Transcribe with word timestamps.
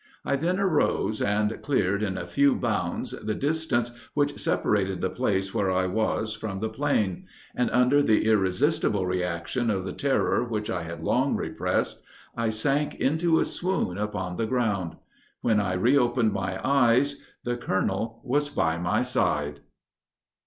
I 0.25 0.35
then 0.35 0.59
arose, 0.59 1.21
and 1.21 1.61
cleared, 1.61 2.01
at 2.01 2.17
a 2.17 2.25
few 2.25 2.55
bounds, 2.55 3.11
the 3.11 3.35
distance 3.35 3.91
which 4.15 4.39
separated 4.39 4.99
the 4.99 5.11
place 5.11 5.53
where 5.53 5.69
I 5.69 5.85
was 5.85 6.33
from 6.33 6.57
the 6.57 6.69
plain; 6.69 7.27
and, 7.55 7.69
under 7.69 8.01
the 8.01 8.25
irresistible 8.25 9.05
reaction 9.05 9.69
of 9.69 9.85
the 9.85 9.93
terror 9.93 10.43
which 10.43 10.71
I 10.71 10.81
had 10.81 11.03
long 11.03 11.35
repressed, 11.35 12.01
I 12.35 12.49
sank 12.49 12.95
into 12.95 13.37
a 13.39 13.45
swoon 13.45 13.99
upon 13.99 14.37
the 14.37 14.47
ground. 14.47 14.95
When 15.41 15.59
I 15.59 15.73
reopened 15.73 16.33
my 16.33 16.59
eyes, 16.67 17.21
the 17.43 17.55
colonel 17.55 18.21
was 18.23 18.49
by 18.49 18.79
my 18.79 19.03
side." 19.03 19.59